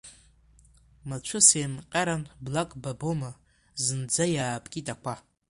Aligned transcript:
Мацәыс 1.07 1.47
еимҟьаран 1.59 2.23
блак 2.45 2.69
бабома, 2.81 3.31
зынӡа 3.83 4.25
иаапкит 4.35 4.87
ақәа. 4.93 5.13